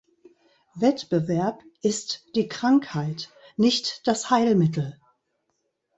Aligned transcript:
Wettbewerb 0.73 1.61
ist 1.83 2.25
die 2.33 2.47
Krankheit, 2.47 3.29
nicht 3.55 4.01
das 4.07 4.31
Heilmittel. 4.31 4.97